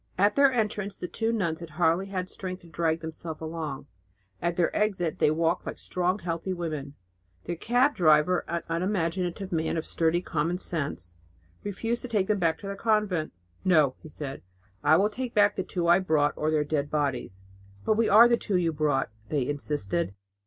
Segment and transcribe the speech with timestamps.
[0.17, 3.85] At their entrance, the two nuns had hardly had strength to drag themselves along;
[4.41, 6.95] at their exit they walked like strong and healthy women.
[7.43, 11.17] Their cab driver, an unimaginative man of sturdy common sense,
[11.63, 13.31] refused to take them back to their convent.
[13.63, 14.41] "No," he said,
[14.83, 17.43] "I will take back the two I brought or their dead bodies."
[17.85, 20.15] "But we are the two you brought," they insisted.